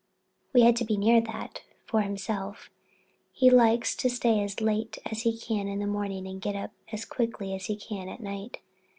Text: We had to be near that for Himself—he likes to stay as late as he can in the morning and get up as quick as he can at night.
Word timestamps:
We 0.51 0.61
had 0.63 0.75
to 0.77 0.83
be 0.83 0.97
near 0.97 1.21
that 1.21 1.61
for 1.85 2.01
Himself—he 2.01 3.51
likes 3.51 3.95
to 3.97 4.09
stay 4.09 4.41
as 4.43 4.59
late 4.59 4.97
as 5.05 5.21
he 5.21 5.37
can 5.37 5.67
in 5.67 5.77
the 5.77 5.85
morning 5.85 6.25
and 6.25 6.41
get 6.41 6.55
up 6.55 6.71
as 6.91 7.05
quick 7.05 7.39
as 7.39 7.67
he 7.67 7.75
can 7.75 8.09
at 8.09 8.19
night. 8.19 8.61